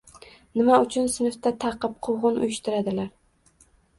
Nima 0.59 0.77
uchun 0.85 1.09
sinfda 1.15 1.51
ta’qib, 1.65 1.93
quvg‘in 2.07 2.41
uyushtiradilar? 2.47 3.09